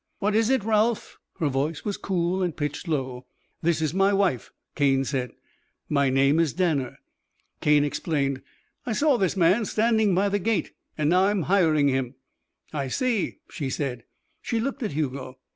[0.17, 3.27] "What is it, Ralph?" Her voice was cool and pitched low.
[3.61, 5.29] "This is my wife," Cane said.
[5.89, 6.97] "My name is Danner."
[7.59, 8.41] Cane explained.
[8.83, 12.15] "I saw this man standing by the gate, and now I'm hiring him."
[12.73, 14.03] "I see," she said.
[14.41, 15.37] She looked at Hugo.